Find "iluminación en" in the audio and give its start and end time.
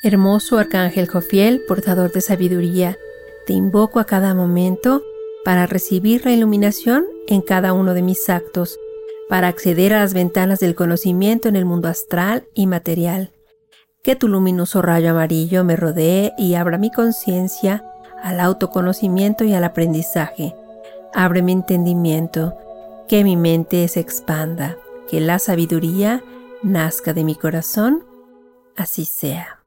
6.30-7.40